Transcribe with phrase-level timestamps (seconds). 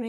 [0.00, 0.08] 皆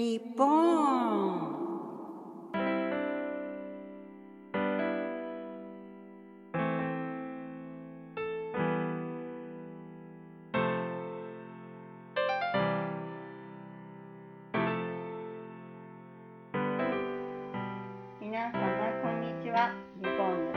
[18.47, 18.61] 様
[19.01, 19.75] こんにちは。
[19.97, 20.53] リボの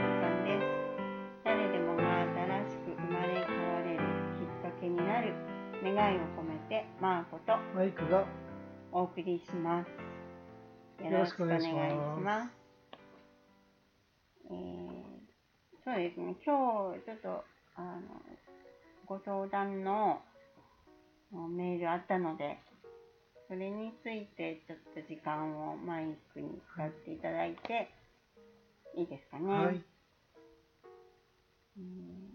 [1.43, 3.99] 誰でもが新しく生まれ変われる
[4.39, 5.33] きっかけになる
[5.83, 7.57] 願いを込めてマーコと。
[7.75, 8.23] マイクが
[9.15, 12.51] 送りしますよよろしくお願いします
[14.51, 15.05] えー
[15.85, 17.43] そうですね今日ちょっと
[17.75, 18.01] あの
[19.05, 20.19] ご相談の
[21.31, 22.57] メールあったので
[23.47, 27.91] それについてちょっと時間をマイクに使っていただいて、
[28.97, 29.53] いいですかね？
[29.53, 29.83] はい
[31.77, 32.33] うん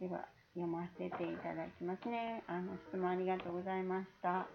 [0.00, 2.42] では、読ませていただきますね。
[2.46, 4.46] あの、質問ありがとうございました。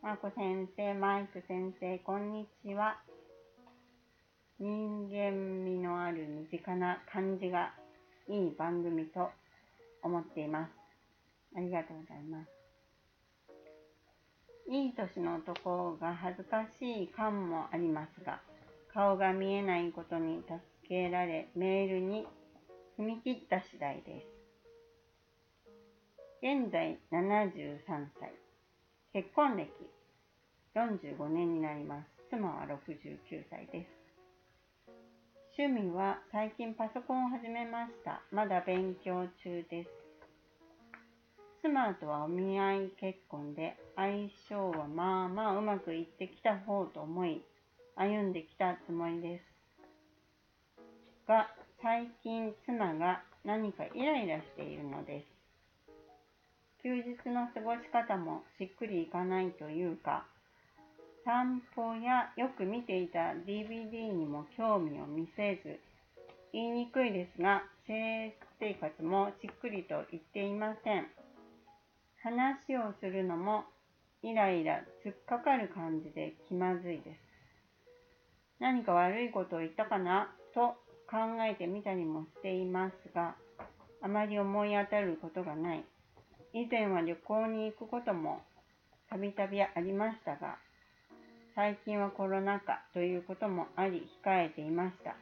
[0.00, 2.98] マコ先生、マイク先生、こんにちは。
[4.60, 7.74] 人間味のある身近な感じが
[8.28, 9.28] いい番組と
[10.02, 10.70] 思っています。
[11.56, 12.48] ありがとうございます。
[14.70, 18.40] いい年の男が恥ずかしい感もありますが、
[18.94, 22.24] 顔が見えないことに助けられ、メールに
[22.96, 24.26] 踏み切った次第です。
[26.40, 28.47] 現在73歳。
[29.14, 29.70] 結婚歴
[30.76, 32.06] 45年になります。
[32.28, 33.98] 妻は69歳です。
[35.56, 38.20] 趣味は最近パソコンを始めました。
[38.30, 39.90] まだ勉強中です。
[41.62, 47.42] 妻とはお見合い結婚で相性はまあまあうまくいってきた方と思い
[47.96, 49.44] 歩んできたつもりです。
[51.26, 51.48] が
[51.80, 55.37] 最近妻が何かイライラしているのです。
[56.88, 60.24] 休日の過ごし方もしっくりいかないというか
[61.22, 65.80] 散歩やよく見ていた DVD にも興味を見せず
[66.54, 68.32] 言いにくいですが生
[68.80, 71.06] 活もしっくりと言っていません。
[72.22, 73.64] 話をするのも
[74.22, 77.20] イライラ突っかかる感じで気まずいです。
[78.60, 80.32] 何か悪いことを言ったかな？
[80.54, 80.72] と
[81.10, 83.36] 考えてみたりもしていますが、
[84.00, 85.84] あまり思い当たることがない。
[86.52, 88.40] 以前は旅行に行くことも
[89.10, 90.56] たびたびありましたが、
[91.54, 95.16] 最近はコロナ禍ということもあり控えていました。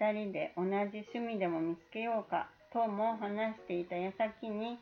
[0.00, 4.78] 二人で同じ趣味でも見つけようかとも話していた矢先に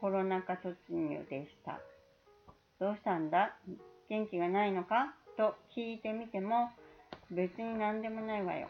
[0.00, 1.78] コロナ禍突入でした。
[2.80, 3.56] どうしたんだ？
[4.08, 5.14] 元気がないのか？
[5.36, 6.70] と聞いてみても
[7.30, 8.68] 別に何でもないわよ。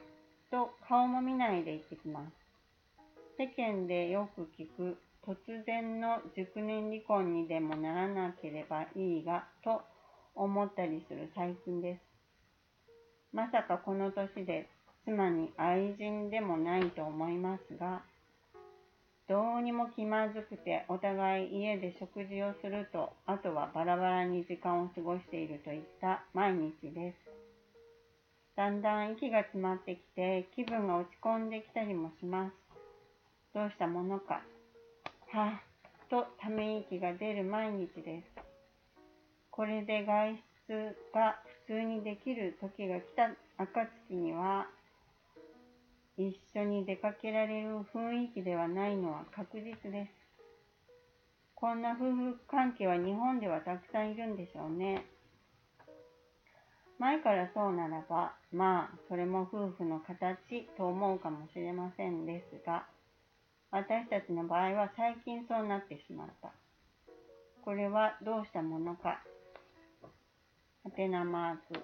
[0.51, 2.33] と顔も見ないで言ってきます。
[3.39, 5.35] 世間でよく聞く突
[5.67, 9.83] 然の熟年離婚にでもならなければいいがと
[10.37, 12.01] 思ったりする最近です。
[13.33, 14.69] まさかこの年で
[15.05, 18.03] 妻に愛人でもないと思いますが、
[19.29, 27.17] どうにも気まずくてお互い家で食事をすると、あとはバラバラに時間を過ごしているといった毎日です。
[28.55, 32.53] だんだん息が詰まってきて気分が落ち込んできたりもします。
[33.53, 34.41] どうしたものか。
[35.37, 38.43] はぁ、とため息が出る毎日です。
[39.51, 40.35] これで外
[40.67, 41.37] 出が
[41.69, 43.29] 普通にできる時が来た
[43.63, 44.65] 暁には、
[46.17, 50.11] 一緒に出かけられる雰囲気ではないのは確実です。
[51.55, 55.05] こんな夫婦関係は日本ではたくさんいるんでしょうね。
[56.99, 62.87] 前からそうならば、まあ、それも夫婦の形と思うかもしれませんですが、
[63.71, 66.53] 私たちの場合は最近そうなってしまった。
[67.65, 69.23] これはどうしたものか。
[70.85, 71.81] はてなマーク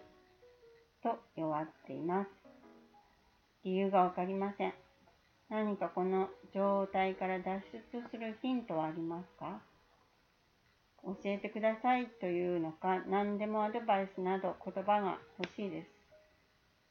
[1.02, 2.28] と弱っています。
[3.64, 4.74] 理由がわかりません。
[5.50, 7.60] 何かこの状態から脱
[7.92, 9.60] 出するヒントはありますか？
[11.04, 15.88] 教えてくださいというのか、何でもアドバイスなど言葉が欲しいです。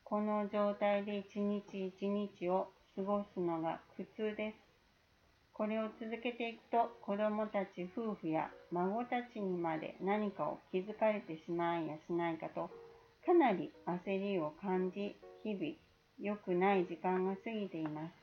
[0.03, 2.67] この状態で一日一日を
[2.97, 4.70] 過ごすのが苦痛です。
[5.61, 12.73] これを続けていくと子供たち夫婦や孫たちにまで何かを気づかれてしまいやしないかと
[13.21, 15.13] かなり焦りを感じ
[15.45, 15.77] 日々
[16.17, 18.13] 良くない時間が過ぎています。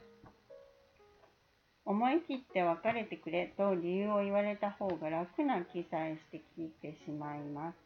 [1.87, 7.79] 思い切って別れてくれと理由を言われた方が楽な気さえしてきてしまいます。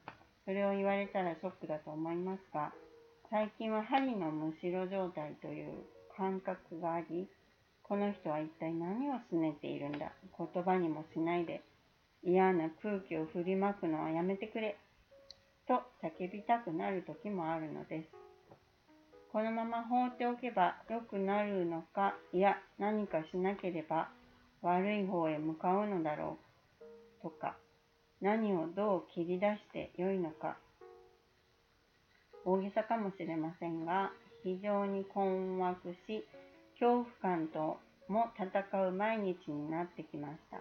[0.47, 2.73] それを言われたらショックだと思いますが、
[3.29, 5.85] 最近は針のむしろ状態という
[6.17, 7.29] 感覚があり、
[7.93, 10.13] この人は一体何を拗ねているんだ？
[10.39, 11.61] 言葉にもしないで
[12.25, 14.79] 嫌な空気を振りまくのはやめてくれ
[15.69, 18.09] と叫びたくなる時もあるのです。
[19.31, 24.09] このまま放っておけば良くなるのか、いや何かしなければ
[24.63, 26.39] 悪い方へ向かうのだろ
[27.21, 27.59] うとか、
[28.23, 30.57] 何をどう切り出して良いのか、
[32.47, 34.13] 大げさかもしれませんが、
[34.43, 36.25] 非常に困惑し、
[36.83, 40.59] 恐怖感とも戦う毎日になってきました。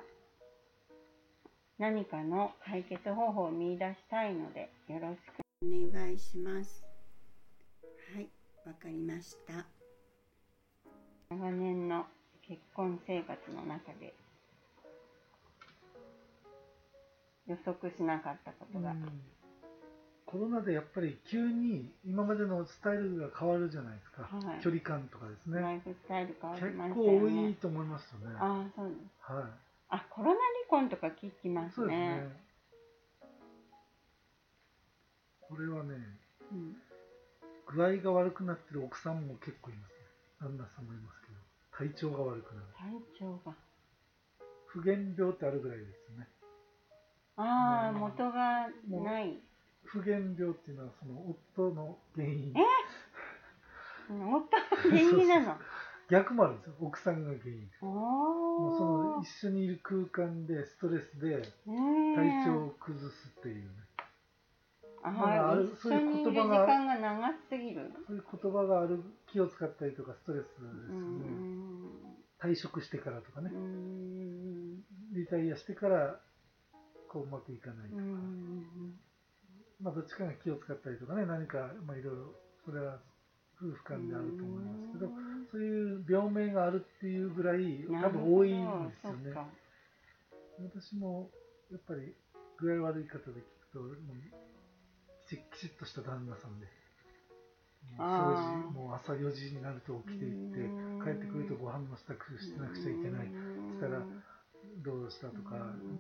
[1.80, 6.84] 何かの解決方法を見出したいので、よろしくお願いします。
[8.14, 8.30] はい、
[8.68, 9.66] わかりました。
[11.32, 12.06] 長年の
[12.48, 14.14] 結婚生活の中で
[17.48, 19.22] 予測しなかったことが、うん、
[20.32, 25.60] コロナでやっぱり急に今までのスタイルが変わるじゃないですか、はい、距離感とかですね。
[25.60, 27.20] ライフスタイル変わりましたよね。
[27.20, 28.36] 結構多いと思いますよね。
[28.40, 28.88] ああそう。
[28.88, 29.44] です、はい、
[29.90, 30.40] あコロナ離
[30.70, 31.76] 婚とか聞きますね。
[31.76, 32.32] そうですね。
[35.42, 36.00] これはね、
[36.54, 36.78] うん、
[37.76, 40.08] 具合が悪くなってる奥さんも結構いますね。
[40.40, 42.68] 旦那さんもいますけど体調が悪くなる。
[42.80, 43.52] 体調が。
[44.68, 46.26] 不原病ってあるぐらいですね。
[47.36, 49.36] ああ、元がない
[49.86, 52.54] 不原病っていうのはその夫の原因。
[52.56, 52.62] え？
[54.10, 54.46] 夫の
[54.84, 55.58] 原因なの？
[56.10, 56.74] 逆もあるんですよ。
[56.82, 57.70] 奥さんが原因。
[57.82, 61.42] もうその一緒にいる空間でストレスで
[62.16, 63.70] 体調を崩すっていうね、
[65.04, 67.92] ああるそういう言葉が時間が長すぎる？
[68.06, 69.02] そういう言葉がある
[69.32, 71.26] 気を使ったりとかストレスですよね。
[72.42, 73.50] 退職してからとかね。
[75.14, 76.20] リタイアしてから
[77.10, 78.02] こううまくいかないとか
[79.82, 82.34] まあどっちかが気を使ったりとかね何かまあいろいろ
[82.66, 83.00] それは
[83.58, 85.10] 夫婦間であると思いますけど
[85.52, 89.34] そういう病名があるっていうぐらい多分多いんですよね。
[90.62, 91.30] 私も
[91.72, 92.14] やっぱり
[92.58, 93.80] 具合悪い方で聞くと
[95.32, 96.68] きちっとした旦那さんで
[97.98, 100.60] 掃除もう朝4時になると起きていって
[101.04, 103.32] 帰ってくるとご飯の支度してなくちゃいけない
[103.72, 104.04] そしたら
[104.84, 105.56] どうしたとか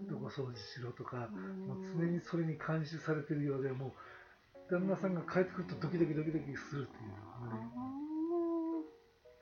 [0.09, 1.29] どこ掃除しろとか
[1.67, 3.91] もう常にそれに監視されてるようでもう
[4.71, 7.15] 旦那さんが帰ってくるとドキドキドキドキするっていうね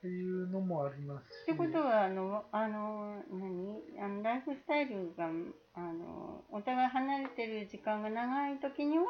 [0.00, 1.42] ていうのもありますし。
[1.42, 4.02] ってことはあのあの何？
[4.02, 5.28] あのライフスタイルが
[5.74, 9.04] あのお互い離れてる時間が長い時には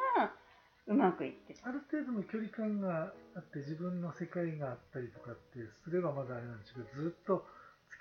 [0.87, 7.47] うまくいってある程度の距離感があって自分の世界があったりとかってすればまだあれなんですけどずっと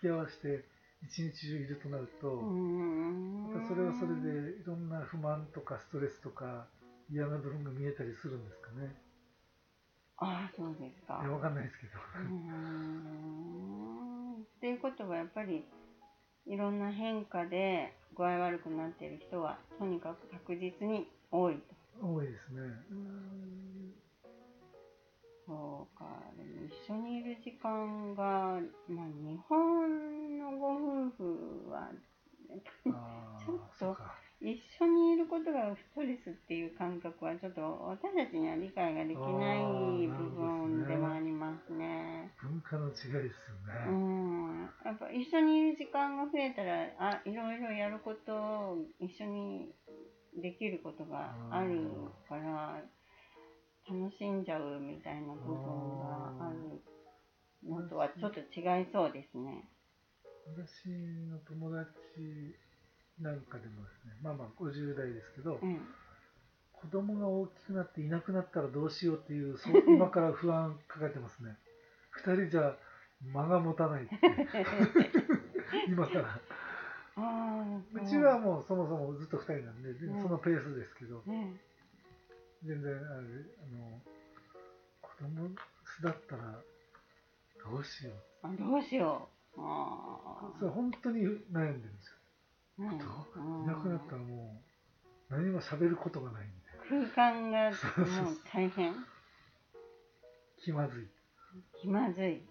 [0.02, 0.66] 付き合わせて
[1.04, 6.68] 一日中いるとなるとまたそれはそれでいろんな不満とかストレスとか
[7.12, 8.96] 嫌な部分が見えたりするんですかね。
[10.18, 11.20] ああそうですか。
[11.24, 11.98] いやわかんないですけど。
[14.42, 15.64] っていうことはやっぱり
[16.46, 22.06] いろんな変化で具合悪くなっている人はとにかく確実に多いと。
[22.06, 22.60] 多いですね。
[25.50, 26.06] そうか、
[26.38, 31.90] でも一緒にいる時間が、まあ、日本のご夫婦は、
[32.86, 33.98] ちょっと
[34.42, 42.30] 一緒にいることがストレスっていう感覚はちょっと私たちには理解ができない部分でもありますね。
[42.44, 43.90] 文化の違いですよね。
[43.90, 44.70] うん。
[44.86, 49.74] やっぱ一緒にいる時間が増えたら、あ、いろいろやることを一緒に
[50.38, 51.90] できることがある
[52.30, 52.84] から
[53.90, 56.80] 楽しんじゃうみたいな部分がある
[57.68, 59.66] のとはちょっと違いそうですね。
[60.46, 60.90] 私
[61.30, 61.90] の友達
[63.20, 65.82] なんかでもですねまあまあ50代ですけど、うん、
[66.74, 71.58] 子供が大きくなっていなくなったらどうしようっていうそ今から不安抱えてますね。
[72.26, 72.76] 2人じゃ
[73.34, 74.16] 間が持たないって
[75.90, 76.40] 今から。
[77.18, 78.08] う。
[78.08, 81.24] ちはもうそもそもずっと2人なんで、そのペースですけど、
[82.66, 84.02] 全然あれあの
[85.02, 85.50] 子供
[85.98, 86.62] 巣だったら
[87.72, 88.12] どうしよ
[88.44, 88.48] う。
[88.48, 89.62] あどうしよう。
[89.62, 92.16] あそれ本当に悩んでるんですよ、
[92.80, 92.86] うん、
[93.64, 94.62] いなくなったらも
[95.30, 97.72] う何も喋ることがないみたいな空間が
[98.24, 98.96] もう大変。
[100.64, 101.08] 気まずい。
[101.82, 102.38] 気まずい。
[102.38, 102.48] って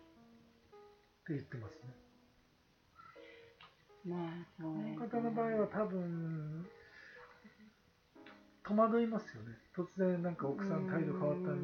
[1.28, 1.94] 言ってますね。
[4.06, 6.66] まあそうね、この方の場合は多分
[8.68, 9.56] 戸惑いますよね。
[9.72, 11.56] 突然なんか奥さん態度変わった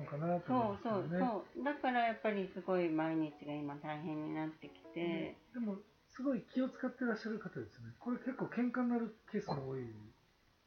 [0.00, 1.64] のかなと思そうそうそう。
[1.64, 5.76] だからやっぱりすごい毎日が今大変になってきて、うん、でも
[6.08, 7.92] すごい気を使ってらっしゃる方ですね。
[8.00, 9.84] これ結構喧嘩になるケースも多い。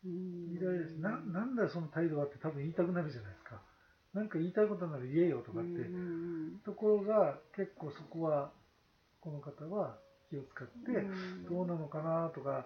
[0.06, 3.60] イライラしななんだよその態度はって多分言いたくなるじゃないですか。
[4.14, 5.86] なんか言いたいことなら言えよとかって、
[6.66, 8.52] ところが結構そこは
[9.22, 9.98] この方は
[10.30, 11.06] 気を使って
[11.50, 12.66] どうなのかなとか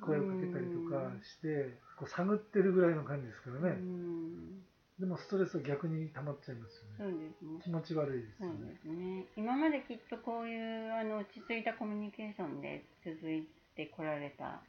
[0.00, 4.62] 声をかけたりとかして、こう探ってるぐらいの感じですからね、うん。
[4.98, 7.14] でもストレスは逆に溜まっちゃいますよね。
[7.14, 7.60] そうですね。
[7.62, 9.26] 気持ち悪いですそうよねですね。
[9.36, 14.60] 今まできっとこういうあの落ち着いたコミュニケーションで続いてこられた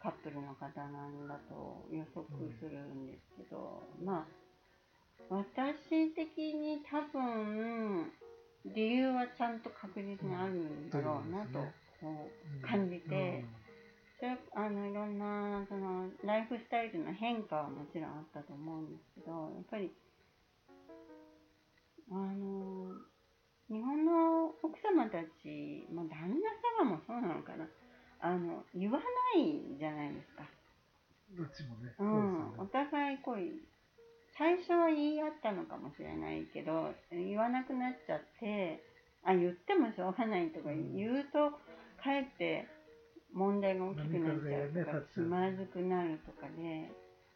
[0.00, 2.26] カップルの方なんだと予測
[2.58, 4.42] するんですけど、まあ
[5.28, 8.10] 私的に多分
[8.66, 11.58] 理由はちゃんと確実にあるんだろうなと
[12.00, 12.28] こ
[12.62, 13.44] う感じて、
[14.22, 19.90] それあのいろんなそのライフスタイルの変化はもちろんあったと思うんですけどやっぱり
[22.06, 22.94] あの
[23.66, 27.66] 日本の奥様たち、まあ、旦那様もそうなのかな。
[28.22, 29.02] あの言わ
[29.34, 30.46] ないじゃないですか、
[31.34, 33.42] どっちもね、うん、お互いこう
[34.38, 38.84] 最初は言い合ったのかもしれないけど言わなくなっちゃって
[39.26, 41.50] あ言ってもしょうがないとかうん言うと
[41.98, 42.68] かえって
[43.32, 46.90] 問題が大きくなっちゃうとか何かがね立っちゃう気まずくなるとかで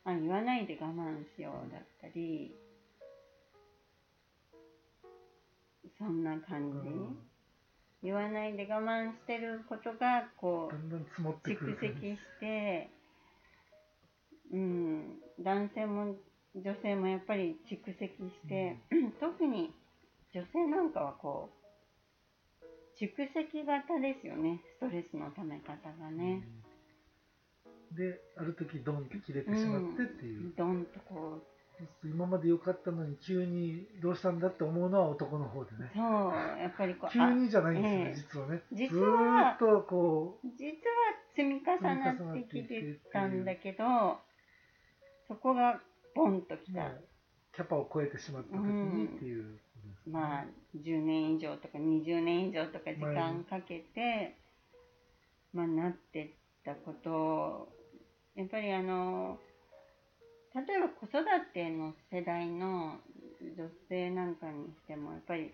[0.05, 2.55] あ言わないで我慢しようだったり
[5.99, 7.17] そんな感じ、うん。
[8.03, 12.91] 言わないで我慢してることがこうだんだん積もってく蓄積して、
[14.53, 16.15] うん、男性も
[16.55, 18.79] 女性もやっぱり蓄積して、
[19.21, 19.73] 特に
[20.33, 21.66] 女性なんかはこう
[22.99, 24.61] 蓄積型ですよね。
[24.79, 26.43] ストレスのため方がね、
[27.93, 30.85] である時ドンって切れてしまってっていう、どん。
[30.87, 31.57] とこう。
[32.03, 35.91] 今まで良かったのに急にどうしたんだって思うのは男の方でね。
[35.95, 38.73] そうやっぱりこう急にじゃないんですよね、ええ。
[38.73, 38.89] 実はね。
[38.89, 40.73] 実ずっとこあ実は
[41.35, 43.85] 積み重なってきてたんだけど
[45.29, 45.83] そこが
[46.15, 46.93] ボンときた、
[47.55, 49.45] キャパを超えてしまった時にっていう。
[49.45, 49.66] ことですね、
[50.07, 50.45] まあ
[50.77, 54.37] 10年以上とか20年以上とか時間かけて、
[55.53, 56.29] まあ、なってっ
[56.65, 57.69] たことを
[58.37, 59.39] やっぱりあの
[60.55, 62.99] 例えば子育ての世代の
[63.57, 65.53] 女性なんかにしてもやっぱり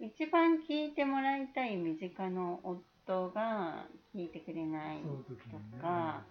[0.00, 5.80] 一番聞いてもらいたい身近の夫が聞いてくれないとね。
[5.80, 6.22] か、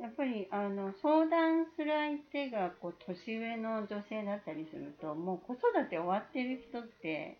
[0.00, 7.38] やっぱりあの相談する相手がこう年上の女性だったりするともう子育て終わってる人って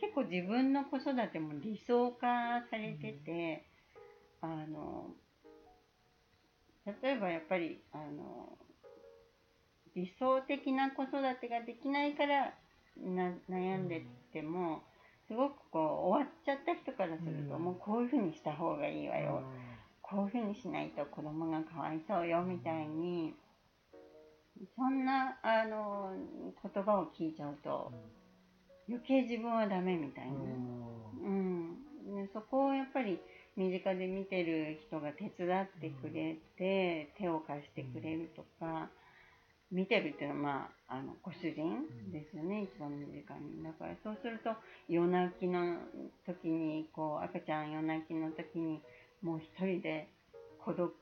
[0.00, 3.64] 結構自分の子育ても理想化されてて、
[4.40, 5.10] あの
[6.86, 8.56] 例えばやっぱりあの
[9.96, 12.54] 理想的な子育てができないから
[12.96, 14.82] な悩んでても、
[15.26, 17.62] すごくこう終わっちゃった人からすると、うん。
[17.62, 19.42] もうこういうふうにした方がいいわよ、
[20.10, 23.34] こういうふうにしないと子供がかわいそうよみたいに
[24.76, 26.12] そんなあの
[26.62, 27.92] 言葉を聞いちゃうと
[28.88, 31.76] 余計自分はダメみたいな、うん。
[32.16, 33.20] でそこをやっぱり
[33.56, 38.88] 身近で見てる人が手伝ってくれて、手を貸してくれるとか、
[39.70, 43.62] 見てるっていうのは、まあ、あのご主人ですよね、一番身近に。
[43.62, 44.50] だからそうすると
[44.88, 45.76] 夜泣きの
[46.24, 48.80] 時にこう赤ちゃん夜泣きの時に
[49.22, 50.08] もう一人で
[50.64, 50.92] 孤独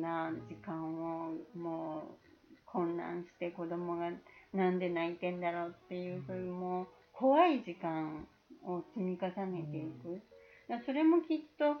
[0.00, 2.24] な時間をもう
[2.66, 4.10] 混乱して子供が
[4.52, 8.26] なんで泣いてんだろうっていうそういうもう怖い時間
[8.66, 10.20] を積み重ねていく、
[10.68, 11.76] だそれもきっと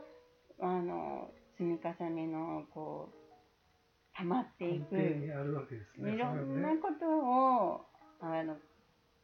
[0.60, 4.96] あの積み重ねのこう溜まっていく。
[4.96, 7.80] いろんなことを
[8.20, 8.56] あの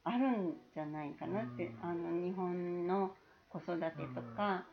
[0.05, 1.89] あるんじゃないかなって、うん。
[1.89, 3.15] あの日本の
[3.49, 3.85] 子育て
[4.15, 4.65] とか、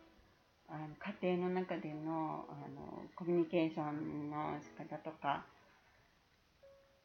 [0.70, 5.46] あの家庭の中でのあのコミュニケーションの仕方とか、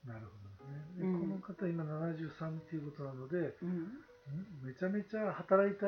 [0.06, 0.82] なるほどね。
[0.98, 1.20] で、うん。
[1.20, 5.86] この方今73っていうことなのでうん、んめちゃめちゃ働いた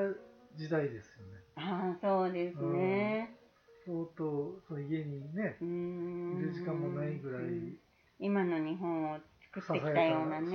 [0.57, 1.43] 時代ですよね。
[1.57, 3.37] ああそうですね。
[3.85, 6.39] 相当その家にねうーん。
[6.39, 7.43] いる時間もないぐらい。
[7.43, 7.79] うん
[8.21, 9.19] 今の日本を
[9.53, 10.47] 作ってきたようなね。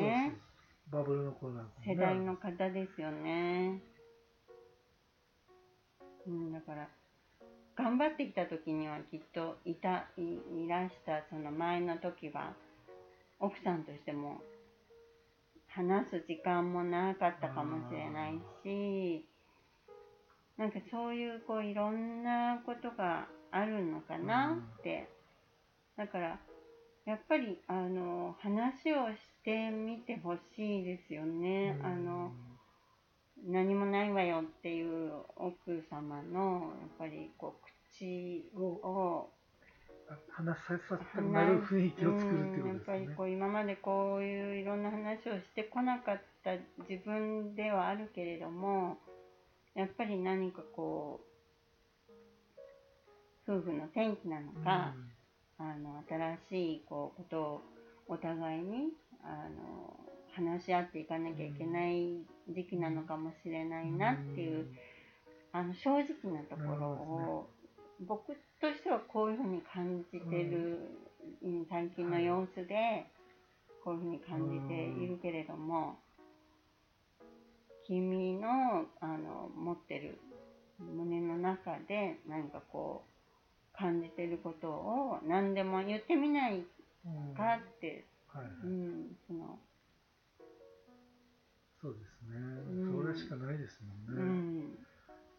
[0.89, 1.03] そうそう。
[1.03, 1.93] バブルの頃なんかもね。
[1.93, 3.81] 世代の方ですよね。
[6.25, 6.87] うん、だから
[7.75, 12.53] 頑張ってきた時にはきっといたいいらしたその前の時は
[13.39, 14.41] 奥さんとしても
[15.67, 19.25] 話す時間もなかったかもしれないし
[20.57, 25.07] なんかそういうこういろんなことがあるのかなって。
[25.99, 26.39] だから
[27.05, 31.77] やっぱりあの話をしてみてほしいですよね。
[31.79, 31.85] うん。
[31.85, 32.31] あの
[33.47, 37.65] 何もないわよっていう奥様のやっぱりこう
[37.95, 39.29] 口をを
[40.29, 46.51] 話させたくなる雰囲気を作るっていうことですうんやっぱりねこう今までこういういろんな話をしてこなかった
[46.89, 48.97] 自分ではあるけれども
[49.75, 51.21] やっぱり何かこ
[53.47, 54.93] う夫婦の転機なのか、
[55.57, 57.61] あの新しいこうことを
[58.07, 58.89] お互いに
[59.23, 62.19] あの話し合っていかなきゃいけない
[62.49, 64.67] 時期なのかもしれないなっていう、
[65.51, 67.49] あの正直なところを、
[68.01, 70.79] 僕としてはこういうふうに感じてる、
[71.69, 73.05] 最近の様子で
[73.83, 75.97] こういうふうに感じているけれども、
[77.87, 80.19] 君のあの持ってる
[80.79, 86.63] 胸の中で何かこう感じてることを何でも言ってみない
[87.35, 88.05] かって、
[88.63, 89.57] うん、その
[91.81, 92.37] そうですね、
[92.71, 94.87] うん、それしかないですもんね、うん、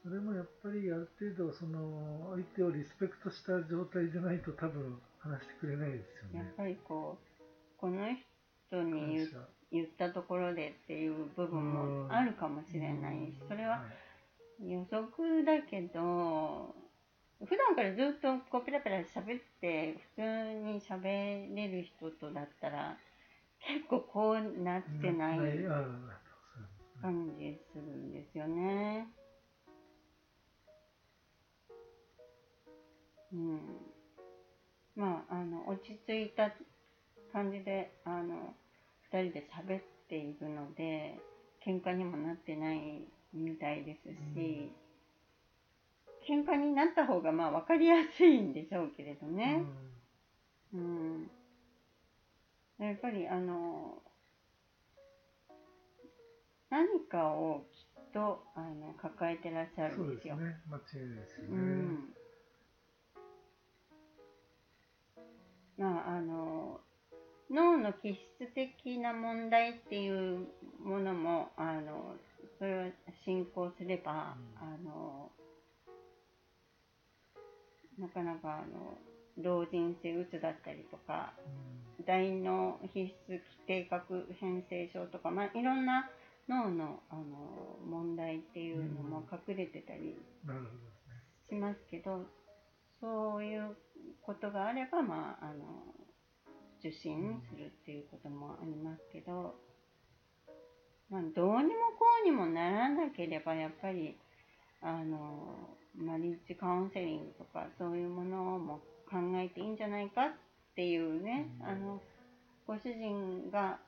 [0.03, 6.39] それもやっぱりある程度その相手をリスペクトした状態じゃないと多分話してくれないですよね。
[6.39, 7.41] やっぱりこう
[7.77, 8.09] この
[8.69, 9.29] 人に言
[9.71, 13.17] 言ったところでっていう部分もあるかもしれない。
[13.33, 13.85] しそれは
[14.65, 16.75] 予測だけど
[17.45, 20.23] 普段からずっとこうペラペラ喋って普通
[20.65, 22.97] に喋れる人とだったら
[23.61, 25.39] 結構こうなってない
[27.01, 29.09] 感じするんですよね。
[33.33, 33.61] うん、
[34.97, 36.53] まああの落ち着いた
[37.33, 38.55] 感じであの
[39.13, 41.21] 2人で喋っているので
[41.65, 44.73] 喧嘩にもなってないみたいですし、
[46.29, 49.63] うん、喧嘩になった方がまあ分かりやすいんでしょうけれどね。
[50.75, 51.31] うん、
[52.79, 54.03] うん、やっぱりあの
[56.71, 60.37] 何かをきっとあの抱えてらっしゃるんですよ。
[60.37, 61.51] そうですね間違いですよね。
[61.51, 62.15] うん
[65.79, 66.81] まああの
[67.51, 70.47] 脳の気質的な問題っていう
[70.79, 72.15] ものもあの
[72.59, 72.93] それを
[73.25, 75.33] 進行すれば、うん、あの
[77.99, 78.99] なかなかあの
[79.43, 81.33] 老人性うつだったりとか、
[81.99, 86.09] うん、大脳皮質定格変性症とか、まあ、いろんな
[86.51, 90.17] 脳のあの問題っていうのも隠れてたり
[91.49, 92.27] しますけど、
[93.01, 93.77] そういう
[94.21, 95.95] ことがあれば、まあ、あの
[96.81, 99.55] 受診するっていうこともありますけど、
[101.09, 104.17] まあ、どうにもこうにもならなければやっぱり
[104.83, 110.31] あのマリッジカウンセリングとかそういうものも考えていいんじゃないかっ
[110.75, 112.01] ていうね、あの
[112.67, 113.79] ご主人が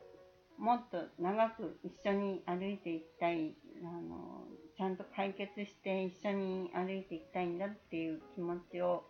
[0.58, 4.44] もっと長く一緒に歩いていきたいあの
[4.76, 9.04] ちゃんと解決して一緒に歩いていきたいんだっていう気持ちを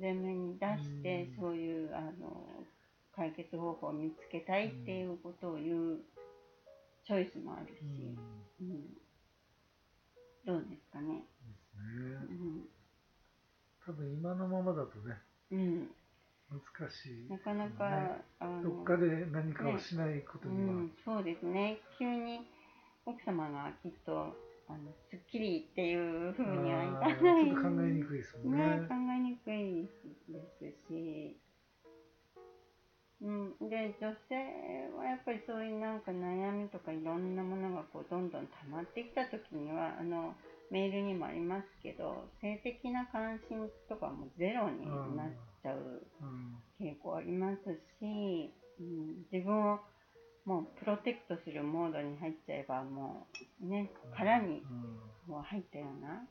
[0.00, 2.64] 前面に出して、そういうあの
[3.14, 5.98] 解決方法を見つけたいっていうことを言う
[7.04, 7.82] チョイスもあるし、
[8.60, 8.84] うん、うん、
[10.46, 11.24] どうですかね。
[11.44, 12.16] ですね。
[12.30, 12.68] うん、
[13.84, 15.16] 多分今のままだとね、
[15.50, 15.90] うん、
[16.50, 21.78] 難しい、ね、なかなか、あのどっかで何かをしないことには、ね、うん、そうですね。
[21.98, 22.40] 急に
[23.06, 24.34] 奥様がきっと
[24.68, 27.44] あのすっきりっていうふうにはいかない。
[27.46, 28.66] ちょっと考えにくいですもんね。
[28.66, 29.88] ね考えにくい
[30.28, 31.40] ですし。
[33.22, 40.34] うん、で女性はやっぱりそういうなんか悩みとかいろんなものがこうどんどん溜まってきた時にはあの
[40.70, 45.28] メールにもありますけど性的な関心とかもゼロになっ
[45.62, 46.02] ちゃう
[46.80, 49.80] 傾向ありますし、うん、自分を
[50.44, 53.26] もうプロテクトするモードに入っちゃえばも
[53.62, 54.62] うね殻に
[55.26, 56.22] もう入ったような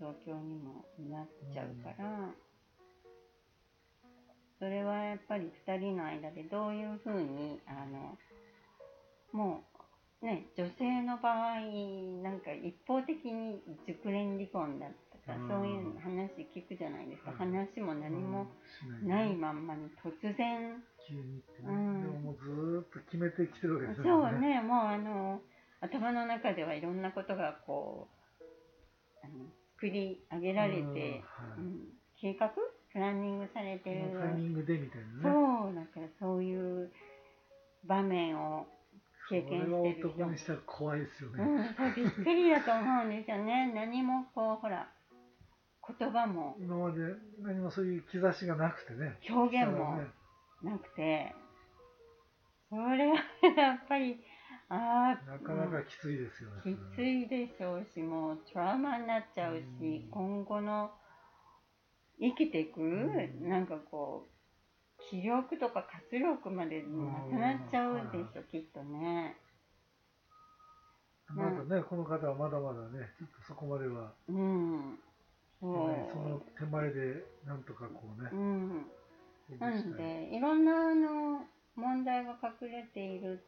[0.00, 2.30] 状況にもなっちゃうから。
[4.58, 8.16] それはやっぱり2人の間でどういうふうにあの
[9.32, 9.64] も
[10.22, 11.60] うね女性の場合
[12.22, 18.46] なんか一方的に熟練離婚だったか、そういう話聞くじゃないですか、話も何も
[19.02, 20.82] ないまんまに突然、
[21.66, 24.30] うん、でももうずっと決めてきてるわけですよね。
[24.30, 24.62] そうね。
[24.62, 25.40] もうあの
[25.80, 28.08] 頭の中ではいろんなことがこ
[28.40, 28.44] う
[29.26, 30.92] あの作り上げられて、はい、
[31.58, 32.50] うん、計画？
[32.92, 34.18] プランニングされてる。
[34.18, 35.12] タイミングでみたいなね。
[35.22, 36.90] そう、だからそういう
[37.84, 38.66] 場面を
[39.28, 40.08] 経験してる人。
[40.08, 41.44] 男にしたら怖いですよね。
[41.44, 43.70] うん、びっくりだと思うんですよね。
[43.74, 44.88] 何もこう、ほら、
[45.98, 46.56] 言葉も。
[46.58, 46.98] 今まで
[47.40, 49.18] 何もそういう兆しがなくてね。
[49.28, 50.00] 表現も
[50.62, 51.34] なくて。
[52.68, 53.16] それは
[53.56, 54.18] やっぱり、
[54.68, 55.30] ああ。
[55.30, 56.62] なかなかきついですよね。
[56.64, 60.90] きついでしょうし、もうトラウマになっちゃうし、今後の、
[62.18, 69.36] 生きていく、うん、なんかこう気力とか活力までなくなっちゃうでしょ、きっとね。
[71.28, 74.12] まだね、この方はまだまだね、ちょっとそこまでは。
[74.28, 74.98] うん。
[76.12, 78.30] その手前でなんとかこうね。
[78.32, 78.86] う、ん。
[79.58, 81.44] なのでいろんなあの
[81.76, 83.44] 問題が隠れている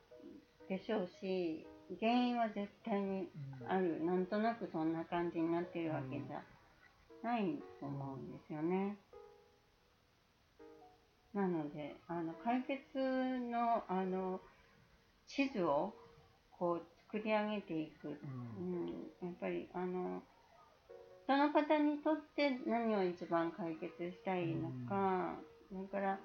[0.68, 1.66] でしょうし
[2.00, 3.28] 原因は絶対に
[3.60, 3.70] うん。
[3.70, 6.42] あるなんとなくそんな感じになってるわけじゃ
[7.22, 8.96] ないと思うんですよね。
[11.34, 12.98] なのであの解決
[13.50, 14.40] のあの
[15.26, 15.94] 地図を
[16.50, 18.18] こう作り上げていく、う
[18.58, 18.88] うんん、
[19.22, 20.22] やっぱりあの
[21.28, 25.36] その方にとって何を一番解決したいのか、
[25.68, 26.18] それから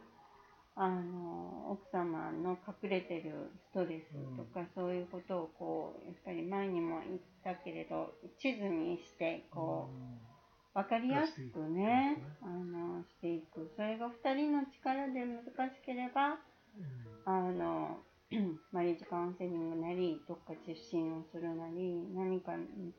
[0.77, 13.69] あの奥様の隠れてるストレスとか、そういうことをこうやっぱり前にも言ったけれど地図にしてこう分かりやすくねあのしていく。
[13.75, 16.39] それが2人の力で難しければ
[16.79, 17.13] うん。
[17.25, 17.97] あの
[18.71, 22.53] マリッジカウンセリングなりどっか受診をするなり何か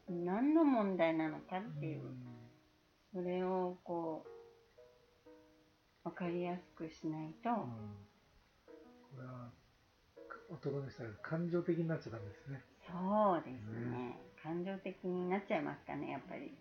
[0.08, 2.02] 何の問題なのかっていう
[3.12, 4.28] それをこう
[6.04, 7.56] 分かりやすくしないと、うん。
[9.16, 9.50] これは
[10.50, 12.62] 男の人は感情的になっちゃダメですね。
[12.86, 14.18] そうですね。
[14.42, 16.42] 感情的になっちゃいますかねやっぱり。
[16.42, 16.52] ね。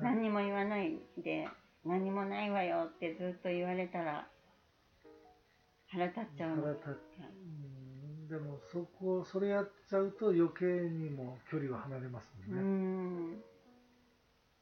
[0.00, 1.46] 何にも言わないで
[1.84, 4.26] 何もないわよってずっと言われたら
[5.88, 6.62] 腹立っちゃうの。
[6.62, 6.96] 腹立っう。
[6.96, 7.69] ん
[8.30, 13.34] でもそこそれやっちゃうと余計にも距離は離れますうもんね。
[13.34, 13.42] ん。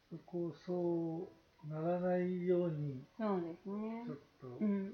[0.09, 1.29] そこをそ
[1.67, 4.05] うならないようにそうですね。
[4.07, 4.93] ちょっと、うん。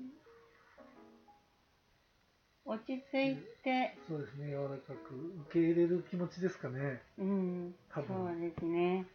[2.65, 3.95] 落ち着いて。
[4.09, 7.01] そうですね柔らかく受け入れる気持ちですかね。
[7.17, 7.75] うん。
[7.89, 8.09] 多分。
[8.09, 9.07] そうですね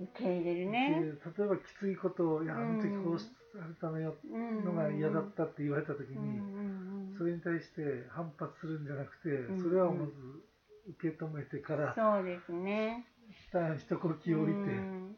[0.00, 1.02] 受け入れるでね。
[1.36, 6.22] 例えばきついことを「いやあの時うんこうされたのよ」うんのが嫌だったって言われた時うん。
[6.22, 10.12] うんうんにそれに対して反発するんじゃなくてんそれはまず
[11.00, 13.06] 受け止めてからそうですね。
[13.28, 14.58] 一旦一呼吸降りて。
[14.58, 15.16] うん。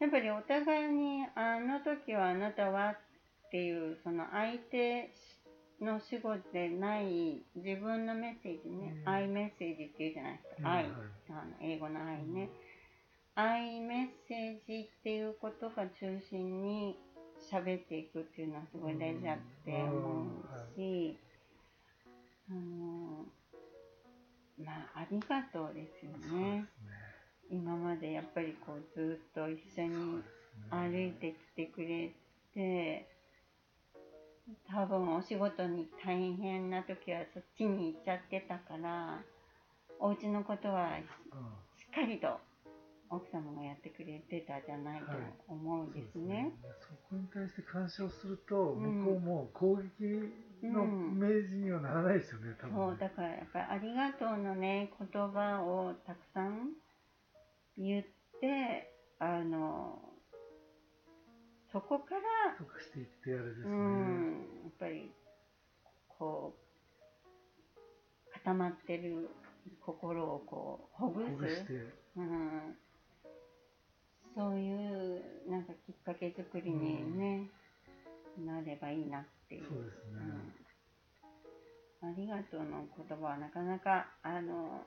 [0.00, 2.96] やっぱりお互いにあの時はあなたはっ
[3.50, 5.10] ていうその相手
[5.80, 9.08] の死後でない自分のメッセージね、うん。
[9.08, 11.02] 愛メッセージっていうじゃないですか、愛うんはい。
[11.30, 12.50] あの英語の愛ね、
[13.36, 16.96] 愛メッセージっていうことが中心に
[17.50, 21.18] 喋っていくっていうのはすごい大事だって思うし、
[22.48, 23.24] あの
[24.64, 26.60] まあありがとうですよね。
[26.60, 26.64] ね。
[27.50, 30.22] 今までやっぱりこうずっと一緒に
[30.70, 32.12] 歩いてきてくれ
[32.54, 33.08] て
[34.70, 39.20] 多分お仕事に大変な時はそっちに行っちゃってたから
[39.98, 42.38] お家のことはしうんっかりと
[43.10, 45.06] 奥様がやってくれてたじゃないと
[45.48, 46.52] 思うんですね。
[46.80, 49.04] そこに対して干渉すると、うん。
[49.04, 52.76] 向こうも攻撃のイメージにはならないですよね、多分ね。
[52.76, 56.72] そうだからやっぱり「ありがとう」のね言葉をたくさん
[57.76, 58.04] 言っ
[58.40, 59.98] てあの
[61.72, 62.20] そこから
[62.56, 63.66] とかしていってあれですね。
[63.66, 65.12] うん、やっぱり
[66.08, 69.28] こう固まってる
[69.80, 71.72] 心をこうほぐす、ほぐして、
[72.16, 72.76] うん、
[74.34, 77.48] そういうなんかきっかけ作りにね、
[78.44, 79.64] なればいいなっていう。
[79.64, 80.22] そうですね。
[82.02, 84.82] うん、ありがとうの言葉はなかなかあの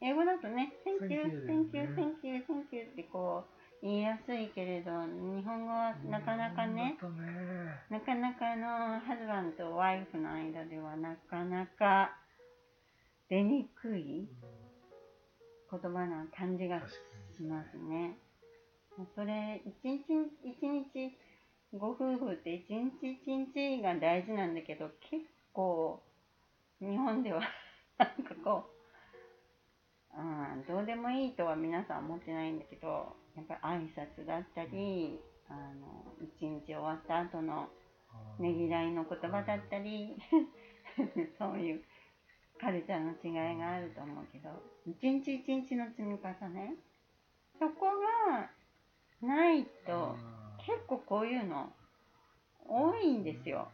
[0.00, 3.44] 英語だとね「Thank you, Thank you, thank you, thank you」ってこ
[3.82, 6.98] う言いやすいけれど日本語はなかなかね、ね
[7.88, 12.16] なかなかあのハズバンとワイフの間ではなかなか
[13.28, 14.28] 出にくい
[15.70, 16.80] 言葉な感じが
[17.30, 18.18] しますね。
[19.14, 20.04] それ一日
[20.44, 21.16] 一日
[21.72, 26.02] ご夫婦って一日一日が大事なんだけど結構
[26.80, 27.40] 日本では
[27.98, 28.66] なんかこ
[30.14, 37.68] う、うん、どうでもいいとは皆さん思ってないんだけどやっぱり挨拶だったりあの一日終わった後の
[38.38, 40.16] ねぎらいの言葉だったり
[41.38, 41.82] そういう
[42.60, 44.50] カルチャーの違いがあると思うけど
[44.86, 46.74] 一日一日の積み重ね。
[47.58, 47.86] そこ
[48.30, 48.50] が
[49.22, 50.16] ないと。
[50.66, 51.72] 結構こういうの
[52.68, 53.68] 多いんですよ、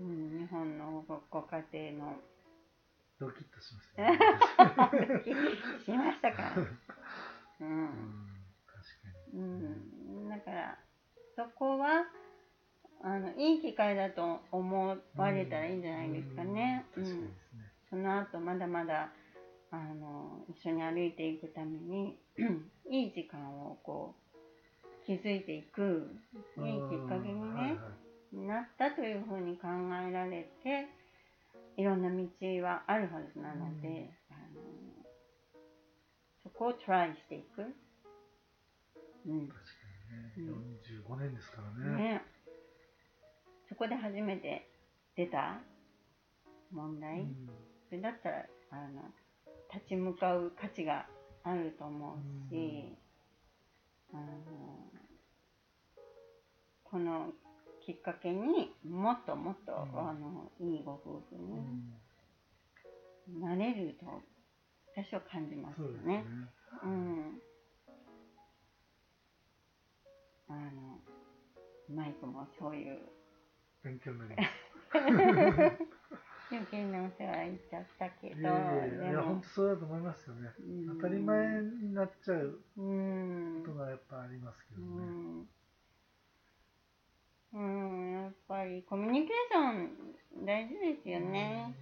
[0.00, 2.16] うん、日本のごご家庭の。
[3.20, 4.18] ドキッとしましたね。
[5.84, 6.52] しましたか、
[7.60, 7.88] う うんん
[8.66, 9.40] 確かに。
[9.40, 9.44] う
[10.26, 10.78] ん、だから
[11.36, 12.06] そこは
[13.02, 16.86] あのいい機会だと思われたらいいんじゃないですかね。
[16.96, 17.30] ううんね。
[17.88, 19.12] その後まだまだ
[19.70, 22.18] あの一緒に歩いていくために
[22.90, 24.23] いい時間をこう
[25.06, 26.08] 築いていく
[26.58, 27.94] いいきっかけにうんはい
[28.34, 29.68] ね、なったというふうに考
[30.08, 30.88] えられて
[31.76, 32.26] いろんな道
[32.62, 34.62] はあるはずなので、あの
[36.42, 37.62] そこをトライしていく、
[39.26, 39.64] うん、確か
[40.36, 40.46] に
[41.06, 41.96] 45年ですからね。
[41.96, 42.22] ね。
[43.68, 44.68] そこで初めて
[45.16, 45.60] 出た
[46.72, 47.48] 問題、うん。
[47.88, 49.02] それだったらあの
[49.72, 51.06] 立ち向かう価値が
[51.42, 52.96] あると思うし、
[54.12, 54.22] あの
[56.94, 57.32] この
[57.84, 61.92] きっかけにもっともっと、うんあのいいご夫婦うん
[63.26, 64.06] になれると
[64.94, 66.24] 私は感じますよねね。。
[66.84, 67.40] うん。
[70.48, 71.00] あの
[71.92, 72.98] マイクもそういう
[73.82, 74.50] 勉強になります。
[76.52, 80.48] 余計なお世話言っちゃったけど、いやいや本当そうだと思いますよね。
[80.60, 85.63] うん当たり前になっちゃううんことがやっぱありますけうどね。
[87.58, 91.74] ん、うん、やっぱりコミュニケーション大事ですよね、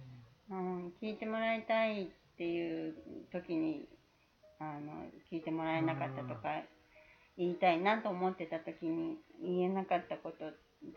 [0.49, 2.07] うん、聞いてもらいたいっ
[2.37, 2.93] ていう
[3.31, 3.87] 時に
[4.59, 6.61] あの聞いてもらえなかったとか
[7.37, 10.45] 言いたいなと思ってた時に言えなかったこと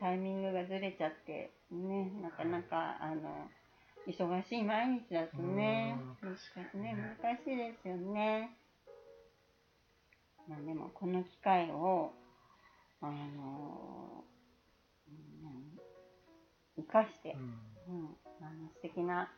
[0.00, 3.48] タイミングがずれちゃってねなかなかあの
[4.06, 8.50] 忙しい毎日だとねうん確かにねね難しいですよね。
[10.48, 12.12] まあでもこの機会を
[13.00, 14.25] あのうん
[16.76, 17.36] 生かして、
[17.88, 19.30] うんうん、あの素敵な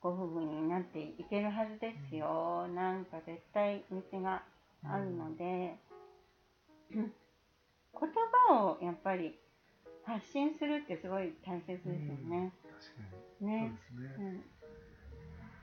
[0.00, 2.66] ご夫婦になっていけるはずですよ。
[2.74, 4.42] なんか絶対道が
[4.84, 5.76] あるので、
[6.90, 7.10] 言
[8.48, 9.38] 葉をやっぱり
[10.04, 11.92] 発信するってすごい大切ですよ
[12.28, 12.52] ね。
[12.80, 13.46] 確かに。
[13.46, 13.72] ね。
[13.90, 14.42] そうですね。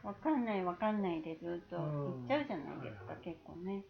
[0.04, 0.08] うん。
[0.08, 3.84] わかんないわかんないでずっと言っちゃうじゃないですか、うん結構ね。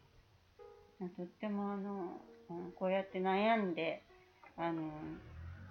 [1.15, 4.03] とってもあの、うんこうやって悩んで、
[4.57, 4.91] あの、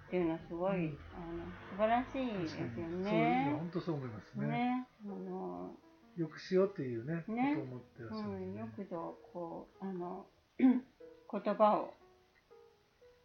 [0.09, 0.97] っていうのはすごい、うん。
[1.13, 3.03] あの素晴らしいですよ確かに。
[3.05, 3.55] そういうのね。
[3.59, 4.47] 本当そう思いますね。
[4.47, 4.87] ね。
[5.05, 5.71] あの、
[6.17, 7.55] よくしようっていうね、ね。
[7.55, 10.25] ことを思ってらっしゃるうんよくぞこうあの
[10.57, 11.93] 言葉を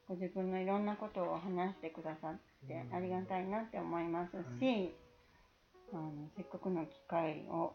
[0.07, 2.95] ご自分のいろんなことを話してくださってうん。
[2.95, 4.95] ありがたいなって思いますし、
[5.91, 7.73] あのせっかくの機会を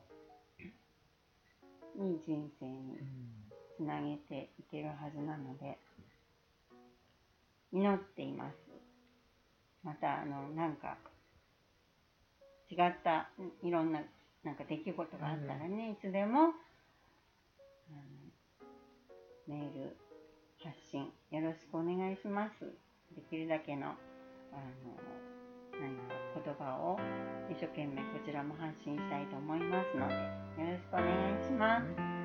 [1.97, 2.99] いい人生に
[3.75, 5.79] つなげていけるはずなので
[7.73, 8.68] 祈っています
[9.83, 10.97] またあのなんか
[12.69, 13.29] 違った
[13.63, 14.01] いろんな
[14.43, 16.53] なんか出来事があったらね、いつでも
[19.47, 19.97] メール
[20.63, 22.65] 発信よろしくお願いします
[23.15, 23.95] できるだけのあの
[25.81, 25.95] 何
[26.43, 26.99] 言葉を
[27.49, 31.05] 一生懸命こちらも発信したいと思いますのでよろしくお願
[31.41, 32.19] いします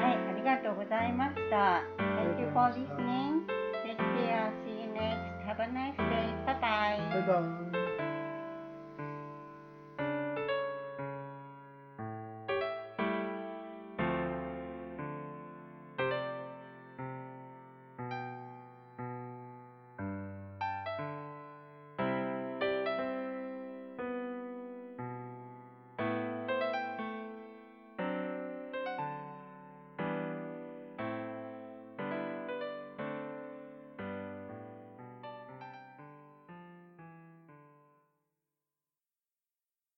[0.00, 1.82] はい、ありがとうございました。
[1.98, 3.44] Thank you for listening.
[3.84, 4.50] Take care.
[4.64, 5.44] See you next.
[5.46, 6.09] Have a nice
[7.10, 7.20] day.
[7.20, 7.30] Bye bye.
[7.30, 7.69] バイバイ。